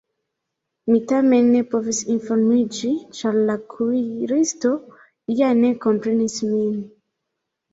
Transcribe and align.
Mi 0.91 0.95
tamen 1.11 1.51
ne 1.55 1.59
povis 1.73 1.99
informiĝi, 2.13 2.91
ĉar 3.19 3.37
la 3.51 3.59
kuiristo 3.75 4.73
ja 5.43 5.53
ne 5.61 5.73
komprenis 5.85 6.41
min. 6.57 6.77